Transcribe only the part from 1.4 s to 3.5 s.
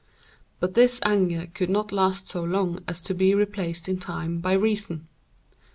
could not last so long as to be